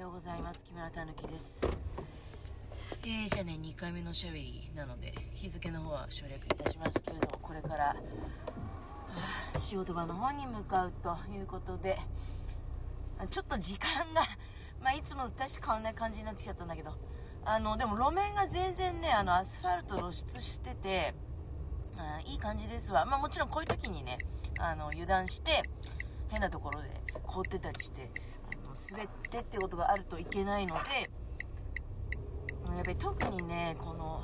[0.00, 0.64] ようございます。
[0.64, 1.60] 木村たぬきです。
[3.02, 7.94] えー、じゃあね2回目のおしゃべりなので日付の方は省略いたしますけれどもこれから、
[9.58, 11.98] 仕事場の方に向かうということで
[13.28, 14.22] ちょっと時間が
[14.80, 16.94] まあ、いつもと確か変わんない感じになってきちゃったんだけど
[17.44, 21.14] あのでも路面が全然ねあのアスファルト露出してて
[21.98, 23.04] あいい感じですわ。
[23.04, 24.16] まあもちろんこういう時にね
[24.58, 25.62] あの油断して
[26.30, 26.88] 変なところで
[27.26, 28.10] 凍ってたりして
[28.74, 31.10] 滑ってってことがあるといけないので
[32.76, 34.22] やっぱり特にねこの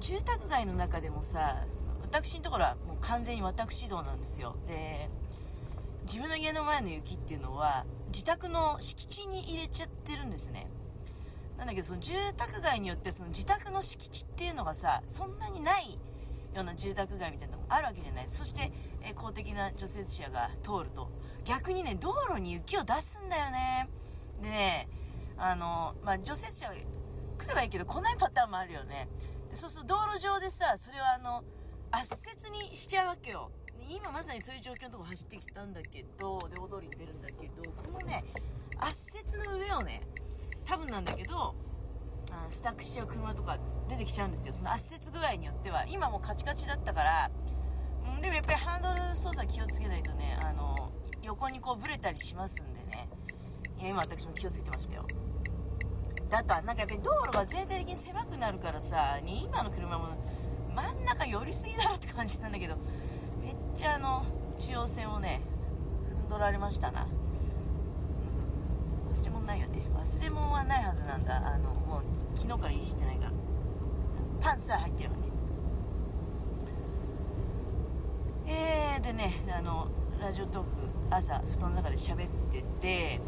[0.00, 1.64] 住宅街の中でもさ
[2.02, 4.56] 私のところはもう完全に私道なんですよ。
[4.66, 5.08] で
[6.06, 10.66] 自分の家の前の雪っていうのは自宅の敷地に入れちゃってるんですね。
[11.56, 15.98] なんだけどその住宅街によってその自宅の敷地っていうのがさそんなにない
[16.54, 18.24] ような住宅街みたいなのがあるわけじゃない。
[18.28, 21.10] そして、え公的な除雪車が通ると。
[21.44, 23.88] 逆にね、道路に雪を出すんだよね。
[24.40, 24.88] でね、
[25.36, 29.08] あの、まあ、除雪車来ればいいけど来ないパターンもあるよね。
[29.50, 31.44] でそうすると道路上でさ、それはあの、
[31.90, 33.50] 圧雪にしちゃうわけよ。
[33.88, 38.24] 今まさにそういう状況のとこ走ってきたんだけど、で、大通りに出るんだけど、このね、
[38.78, 40.00] 圧雪の上をね、
[40.64, 41.54] 多分なんだけど、
[42.30, 44.52] あスタックしちゃう車とか出てきちゃうんですよ。
[44.54, 45.84] その圧雪具合によっては。
[45.86, 47.30] 今もうカチカチだったから、
[48.18, 50.90] んでもやっぱりハンドル操作気をつけないとね、あの、
[51.24, 53.08] 横にこうブレたりしますんでね。
[53.78, 55.06] いや、今私も気をつけてましたよ。
[56.28, 60.08] だと、なんかやっぱり道路が全体的に狭くなるからさ、今の車も
[60.74, 62.76] 真ん中寄りすぎだろって感じなんだけど、
[63.42, 64.24] めっちゃあの、
[64.58, 65.40] 中央線をね、
[66.08, 67.06] 踏んどられましたな。
[69.10, 69.82] 忘れ物ないよね。
[69.94, 71.36] 忘れ物はないはずなんだ。
[71.36, 72.02] あの、も
[72.34, 73.32] う昨日からいじってないから。
[74.40, 75.22] パンツは入ってるわね。
[78.46, 79.88] えー、でね、あの、
[80.24, 80.70] ラジオトーク
[81.10, 83.20] 朝布団の中で喋ってて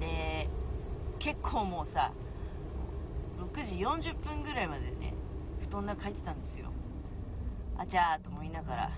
[0.00, 0.48] で
[1.20, 2.10] 結構もうさ
[3.38, 3.76] 6時
[4.10, 5.14] 40分ぐらいまでね
[5.60, 6.72] 布団の中入ってたんですよ。
[7.78, 8.90] あちゃーと思いながら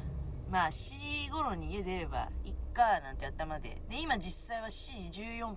[0.51, 3.83] まあ7時頃に家出ればいっかなんて頭で。
[3.91, 5.57] で今実際は7時14分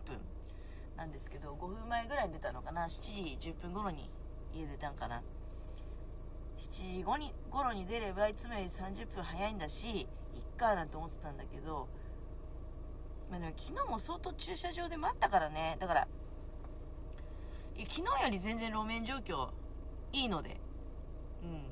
[0.97, 2.83] なんですけど5分前ぐらいに出たのかな。
[2.83, 4.09] 7時10分頃に
[4.53, 5.21] 家出たんかな。
[6.57, 10.09] 7時後に頃に出ればいつもより30分早いんだし
[10.59, 11.87] かなんて思ってたんだけど、
[13.31, 15.77] まあ、ね、昨日も相当駐車場で待ったからね。
[15.79, 16.07] だから、
[17.77, 19.49] 昨日より全然路面状況
[20.11, 20.59] いいので。
[21.43, 21.63] うん。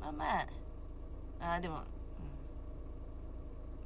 [0.00, 0.46] まあまあ、
[1.56, 1.82] あでも、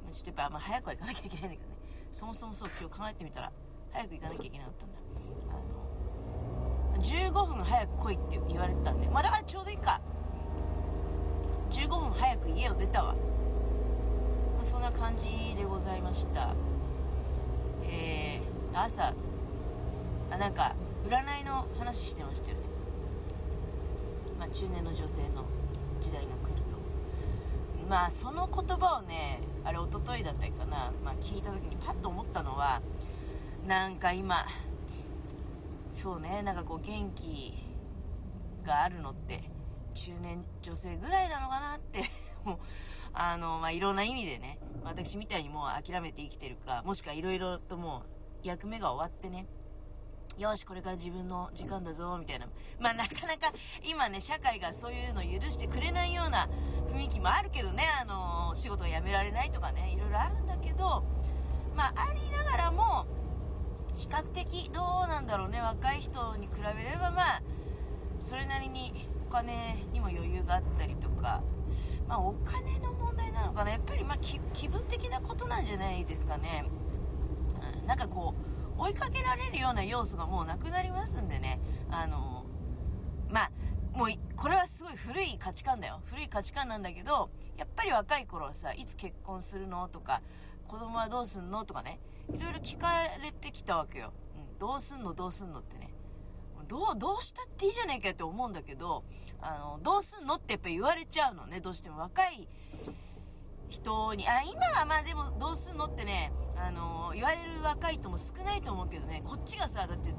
[0.07, 0.13] うん。
[0.13, 1.75] ちょっとやっぱ、まあ、早くは行かなきゃいけないんだけどね。
[2.11, 3.51] そもそもそう今日考えてみたら、
[3.91, 4.99] 早く行かなきゃいけなかったんだ。
[5.49, 5.53] あ
[6.97, 9.99] の、15分早く来いって言われてたんで、まあだからちょうどいいか。
[11.71, 13.15] 15分早く家を出たわ。
[14.59, 16.53] まあ、そんな感じでございました。
[17.81, 19.13] えー、朝
[20.29, 20.75] あなんか
[21.07, 22.63] 占いの話してましたよね。
[24.37, 25.45] まあ中年の女性の
[26.01, 27.87] 時代が来ると。
[27.89, 32.81] まあその言葉をねあれ一昨日だったりかな、まあ、聞いた時にパッと思ったのは
[33.65, 34.45] なんか今
[35.89, 37.53] そうねなんかこう元気
[38.65, 39.41] があるのって
[39.93, 42.01] 中年女性ぐらいなのかなって
[43.13, 48.03] あの、まあ、いろんな意味でね、私みたいにもう諦めて生きてるか、もしくはいろいろとも
[48.43, 49.45] う役目が終わってね、
[50.37, 52.47] よし、これから自分の時間だぞ、みたいな。
[52.79, 53.51] まあ、なかなか、
[53.83, 56.47] 今ね、社会がそういうの許してくれないような
[56.93, 61.03] 雰囲気もあるけどね、あの、仕事を辞められないとかね、いろいろあるんだけど、
[61.75, 63.05] まあ、ありながらも、
[63.97, 67.41] 比較的、どうなんだろうね、若い人に比べれば、まあ、
[68.21, 71.41] それなりにお金にも余裕があったりとか、
[72.09, 73.69] まあ、お金の問題なのかな。
[73.69, 76.65] やっぱりま気分的なことなんじゃないですかね、
[77.79, 78.33] うん、なんかこ
[78.77, 81.59] う追いかけられるような要素がもうなくなりますんでね。
[81.91, 82.45] あの
[83.29, 83.51] まあ
[83.95, 86.01] もうこれはすごい古い価値観だよ。
[86.05, 90.21] 古い価値観なんだけどやっぱり若い頃はさいつ結婚するのとか
[90.67, 91.99] 子供はどうすんのとかね。
[92.33, 92.87] いろいろ聞か
[93.21, 95.88] れてきたわけよ、うん、どうすんのどうすんのってね。
[96.69, 99.03] どう、どうしたっていいじゃねえかって思うんだけど、
[99.41, 102.47] あの、どうすんのってやっぱ言われちゃうのね、どうしても若い
[103.69, 110.13] 人に、あ、今はまあでもどうすんのってね、あの、言われる若い人も少ないと思うけどね、こっちがさ、だって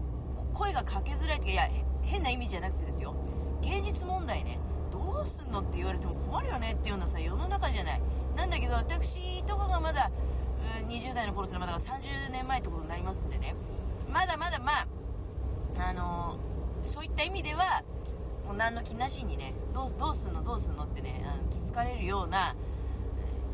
[0.52, 1.68] 声がかけづらいっていや、
[2.02, 3.14] 変な意味じゃなくてですよ。
[3.60, 4.58] 現実問題ね、
[4.90, 8.02] どうすんのって言われても困るよねっていうようなさ、世の中じゃない。
[8.34, 10.10] なんだけど、私とかがまだ、
[10.88, 13.54] 20代の頃ってのはまだ30年前ってことになりますんでね、
[14.08, 14.86] まだまだまあ、
[15.82, 16.38] あの
[16.82, 17.82] そういった意味では
[18.46, 22.54] もう何の気なしにねどうどうすんのどうすんのってねあのつつかれるような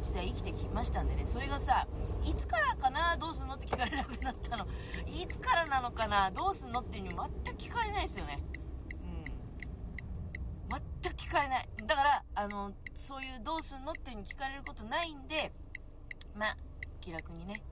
[0.02, 1.86] 時代生きてきましたんでねそれがさ
[2.24, 4.66] いつからかなどうすんのって聞かれなくなったの。
[5.06, 8.42] いつからなのかなどうすんのっていうのに全く聞かれないですよね。
[8.90, 10.68] うん。
[10.68, 11.68] 全く聞かれない。
[11.86, 15.52] だからあのそういうどうすんのっていうのに聞かれることないんで
[16.36, 16.56] まあ
[17.00, 17.62] 気楽にね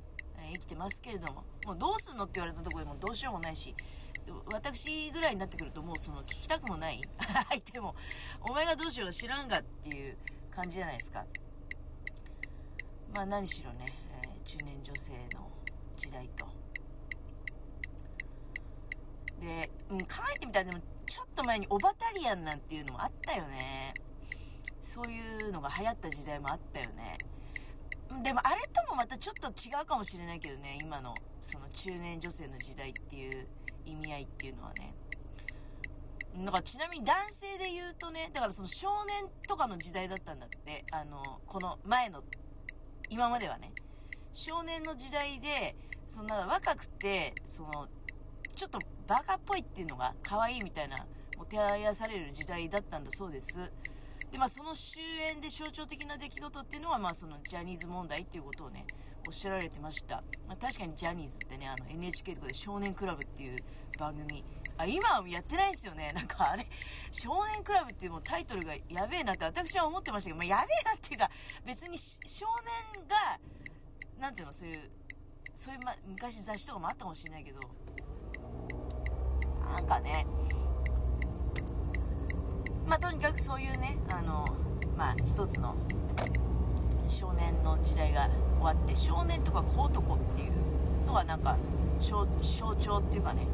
[0.53, 3.75] 生きてますけれどももうどうすんのって言われたとこでもどうしようもないし
[4.47, 7.01] 私ぐらいになってくるともうその聞きたくもない
[7.51, 7.95] 相手も
[8.41, 10.19] お前がどうしよう知らんがっていう
[10.51, 11.25] 感じじゃないですか。
[13.13, 13.87] まあ何しろね、
[14.25, 15.51] えー、中年女性の
[15.97, 16.47] 時代と。
[19.41, 23.95] で、うん、考えてみたらでもちょっと前にオバタリアンなんていうのもあったよね。
[24.81, 27.19] そういうのが流行った時代もあったよね。
[28.23, 33.49] でもあれともまたちょっと違うかもしれないけどね今のその中年女性の時代っていう
[33.85, 34.95] 意味合いっていうのはね。
[36.35, 40.85] なんかちなみに男性で言うとねだからその少年とかの時代だったんだって。
[40.91, 42.25] あのこの前の
[43.09, 43.73] 今まではね。
[44.33, 45.77] 少年の時代で
[46.07, 47.89] そんな若くてその
[48.55, 51.07] ちょっとバカっぽいっていうのが可愛いみたいな
[51.39, 53.71] もてあやされる時代だったんだそうです。
[54.31, 55.03] でまあその終
[55.33, 58.85] 焉で象徴的な出来事っていうのはまあそのジャニーズ問題っていうことをね
[59.27, 63.59] おっしゃられてました、まあ、確かにジャニーズってねあの NHK とかで少年クラブっていう
[63.99, 64.45] 番組。
[64.77, 66.13] あ今はやってないですよね。
[66.13, 66.67] なんかあれ
[67.13, 71.31] 少年クラブっていうもタイトルがやべえなって私は思ってましたけど、まあ、やべえなっていうか
[71.65, 72.47] 別に少
[72.95, 73.39] 年が
[74.19, 74.91] 何ていうのそういう
[75.55, 77.61] そういう、ま、昔雑誌とかもあったかもしれないけど
[79.65, 80.27] なんかね。
[82.87, 84.45] まあとにかくそういうねあの
[84.97, 85.75] まあ一つの
[87.09, 88.29] 少年の時代が
[88.65, 91.59] 終わって少年とか小男っていうのがなんか
[91.99, 92.27] 象
[92.77, 93.47] 徴っていうかね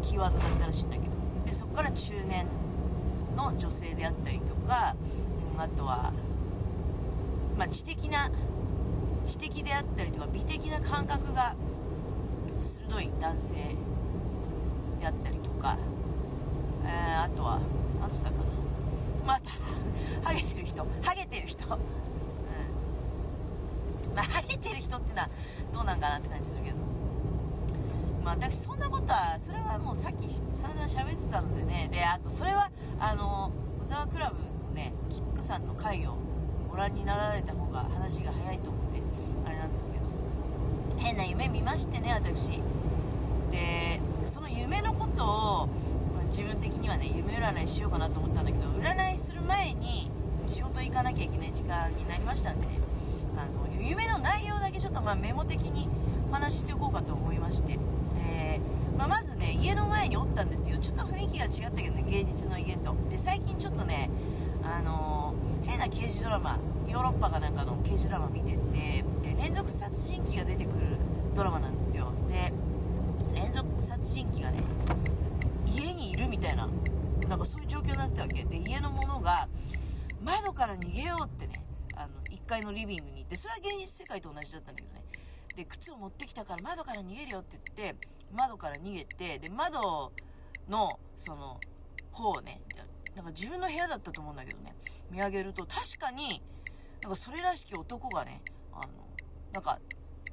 [0.00, 1.12] キーワードだったらしいんだけど。
[1.44, 2.46] でそこから中年
[3.36, 4.94] の女性であったりとか、
[5.58, 6.12] あとは、
[7.58, 8.30] まあ、知的な
[9.26, 11.56] 知的であったりとか美的な感覚が
[12.60, 13.54] 鋭い男性
[15.00, 15.76] であったりとか、
[16.84, 17.58] えー、あとは
[18.00, 18.42] 何つったかな。
[19.26, 19.50] また
[20.22, 21.78] ハゲてる人ハゲてる人。
[24.14, 25.30] まあハゲてる人ってのは
[25.72, 26.76] どうなんかなって感じするけど。
[28.24, 31.88] まあ私そんなことはそれはもうさっき散々喋ってたのでね。
[31.90, 32.70] であとそれは
[33.00, 33.50] あの
[33.80, 34.36] 小沢クラブ
[34.68, 36.14] のねキックさんの回を
[36.70, 39.02] ご覧になられた方が話が早いと思って
[39.44, 40.04] あれなんですけど。
[40.98, 42.60] 変な夢見ましてね私。
[43.50, 45.66] でその夢のことを、
[46.14, 50.10] ま、自分的にはね夢占いしようかなと思ったんだけど占いする前に
[50.46, 52.78] 仕事行かなきゃいけない時間になりましたんでね。
[53.36, 55.88] あの夢の内容だけちょっとまメモ的に
[56.30, 57.78] お話しておこうかと思いまして。
[58.24, 60.78] えー、まあ、まずね家の前におったんですよ。
[60.78, 62.94] ちょっと雰囲気が違ったけどね芸術の家と。
[63.10, 64.10] で最近ちょっとね
[64.62, 66.58] あのー、変な刑事ドラマ
[66.88, 69.04] ヨーロッパかなんかの刑事ドラマ見てて
[69.36, 70.96] 連続殺人鬼が出てくる
[71.34, 72.12] ドラマなんですよ。
[72.28, 72.52] で
[73.34, 74.62] 連続殺人鬼がね
[75.66, 76.68] 家にいるみたいな
[77.28, 78.44] なんかそういう状況になってたわけ。
[78.44, 79.48] で家の者が
[80.22, 81.61] 窓から逃げようってね
[82.52, 85.04] 階のリビングに行ってそれは現実世界と同じだったんだけどね。
[85.56, 90.12] で靴を持ってきたから窓から逃げるよって言って窓から逃げてで窓
[90.68, 91.60] のその
[92.10, 92.60] 方をね
[93.14, 94.74] なんか自分の部屋だったと思うんだけどね。
[95.10, 96.42] 見上げると確かに
[97.02, 98.92] なんかそれらしき男がねあの
[99.52, 99.78] なんか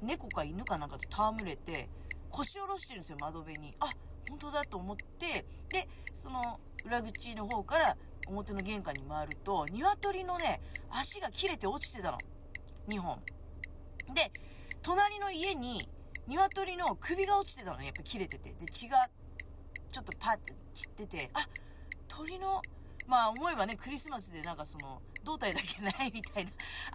[0.02, 1.88] 猫か犬かなんかと戯れて
[2.30, 3.74] 腰下ろしてるんですよ窓辺に。
[3.80, 3.90] あ
[4.28, 7.96] 本当だと思ってでその裏口の方から
[8.30, 10.60] 表の玄関に回ると鶏のね
[10.90, 12.18] 足が切れて落ちてたの。
[12.88, 13.18] 2本。
[14.14, 14.32] で
[14.82, 15.88] 隣の家に
[16.26, 17.86] 鶏の首が落ちてたのね。
[17.86, 18.52] やっぱ切れてて。
[18.52, 19.08] で血が
[19.90, 21.48] ちょっとパッて散っててあ
[22.08, 22.62] 鳥の
[23.06, 26.52] まあ思えばねクリスマスでなんかその胴体だけないみたいな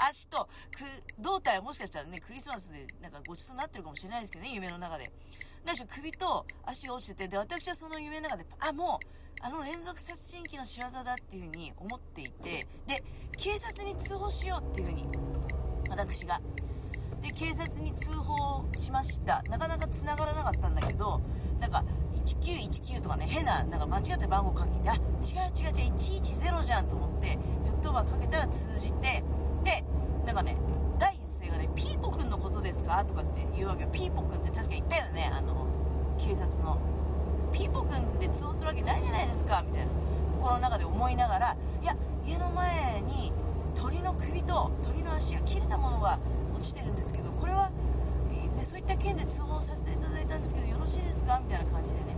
[0.08, 0.48] 足と
[1.20, 5.12] 胴体はもしかしたらねクリスマスでなんかごちそうになってるかもしれないですけどね夢の中で。
[5.66, 9.08] だし首と足が落ちててで私はその夢の中であもう
[9.42, 13.04] あの連続殺人鬼の仕業だっていう風に思っていてで
[13.38, 15.08] 警察に通報しようっていう風に
[15.90, 16.40] 私が。
[17.22, 19.42] で警察に通報しました。
[19.50, 21.20] なかなか繋がらなかったんだけど
[21.60, 21.84] なんか
[22.24, 25.00] 1919とかね変ななんか間違った番号かけてあ違う
[25.58, 27.40] 違う違う110じゃんと思って
[27.82, 29.24] 110番かけたら通じて
[29.64, 29.84] で
[30.26, 30.56] なんかね
[31.00, 31.15] 第
[32.86, 35.32] かとかって言うわけよピーポくんって確か言ったよね？
[35.34, 35.68] あの
[36.18, 36.78] 警察の。
[37.54, 39.92] ピーポくんで通報するわけないじゃないですかみたいな。
[40.34, 41.96] 心の中で思いながらいや
[42.28, 43.32] 家の前に
[43.74, 46.20] 鳥の首と鳥の足が切れたものが
[46.54, 47.72] 落ちてるんですけどこれは
[48.56, 51.40] でそういった件で通報させていただいたんですけどよろしいですか？
[51.42, 52.16] みたいな感じでね。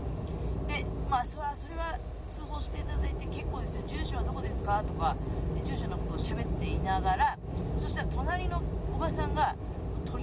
[0.67, 3.83] でまあそれはそれは通報していただいて結構ですよ。
[3.85, 4.83] 住所はどこですか？
[4.83, 5.15] とか
[5.63, 7.37] 住所のことを喋っていながら
[7.77, 8.63] そしたら隣の
[8.95, 9.55] おばさんが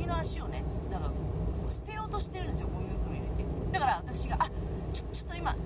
[0.07, 1.11] の足をねなんか
[1.69, 3.45] 捨てようとしてるんですよゴミ袋入れて。
[3.73, 4.51] だから私が「あ
[4.93, 5.57] ちょちょっと今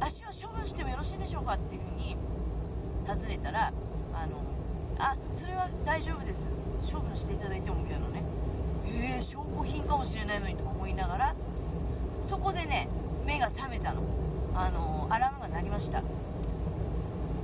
[0.00, 2.16] 足は処分してもよろしいでしょうか?」っていうふうに
[3.04, 3.72] 尋ねたら
[4.14, 4.36] 「あの
[4.98, 6.50] あそれは大丈夫です。
[6.92, 8.22] 処分していただいても」みたいなね。
[8.88, 11.34] えー、証拠品かもしれないのにと思いながら
[12.22, 12.88] そこでね
[13.24, 14.00] 目が覚めたの。
[14.54, 16.02] あのアラームが鳴りました。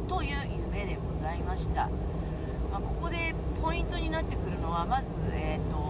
[0.09, 0.37] という
[0.73, 1.88] 夢でございました、
[2.71, 5.82] まあ、ここでポイントになってくるのはまず、えーと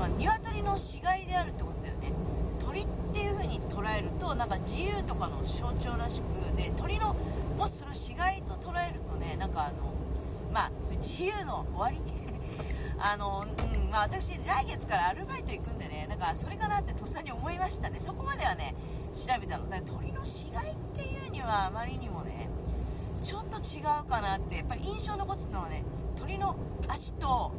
[0.00, 2.10] まあ、鶏の死骸であるってことだよね。
[2.58, 7.14] 鳥っていう風に捉えるとなんか自由とかの象徴らしくで鳥の
[7.58, 9.92] もしそれを死骸と捉えるとねなんかあの
[10.50, 12.00] まあ自由の終わり。
[13.02, 18.00] あの、うんまあ、私来月からアルバイト行くんでねなんかそれかなってとっさに思いましたね。
[18.00, 18.74] そこまではね
[19.12, 19.66] 調べたの。
[19.84, 22.48] 鳥の死骸っていうにはあまりにもね
[23.22, 25.84] ちょっと違うかなってやっぱり印象残ってたのはね
[26.16, 26.56] 鳥の
[26.88, 27.52] 足と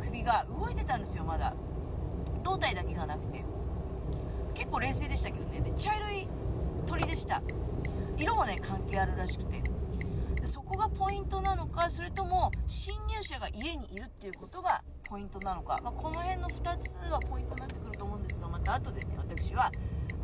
[0.00, 1.54] 首が動いてたんですよまだ。
[2.42, 3.44] 胴体だけがなくて。
[4.54, 5.60] 結構冷静でしたけどね。
[5.60, 6.28] で茶色い
[6.86, 7.40] 鳥でした。
[8.16, 9.62] 色もね関係あるらしくて。
[10.40, 19.72] でそこがポイントなのかそれとも侵入者が家にいるっていうことがポイントなのか、まあ、この辺の2つはポイントになってくると思うんですがまた後でね私は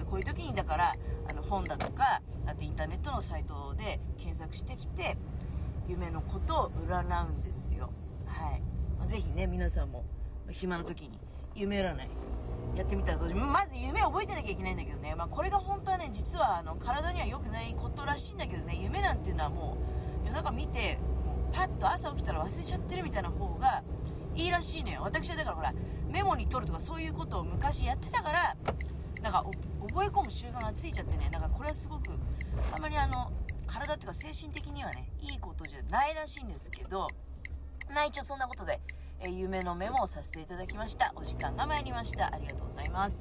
[0.06, 0.94] こういう時にだから
[1.28, 5.16] あの本だとかあとインターネットのサイトで検索してきて
[5.88, 7.90] 夢のことを占うんですよ。
[8.26, 8.60] はい、
[8.98, 10.04] まあ、ぜひね皆さんも
[10.50, 11.18] 暇な時に
[11.54, 12.08] 夢占い。
[12.76, 18.76] やってみたらどうまず夢覚えてなきゃいけないんだけどね、まあ、これが本当はね実はあの体には良くないことらしいんだけどね。
[18.82, 19.78] 夢なんていうのはも
[20.24, 20.98] う夜中見て
[21.52, 23.84] パッと朝起きたら忘れちゃってるみたいな方が
[24.34, 25.02] いいらしいのよ。
[25.02, 25.72] 私はだからほら
[26.10, 28.56] メモに取るとかそういうことを昔やってたから
[29.22, 29.44] なんか
[29.88, 31.28] 覚え込む習慣がついちゃってね。
[31.30, 32.10] なんかこれはすごく
[32.72, 33.30] あんまりあの
[33.68, 37.06] 体っていうか精神的にはねいいことじゃないらしいんですけど
[37.94, 38.80] まあ一応そんなことで、
[39.20, 41.12] え夢のメモをさせていただきました。
[41.16, 42.26] お時間が参りました。
[42.32, 43.12] ありがとうございます。